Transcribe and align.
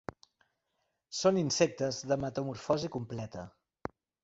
Són 1.17 1.37
insectes 1.41 2.01
de 2.13 2.19
metamorfosi 2.25 2.93
completa. 2.99 3.47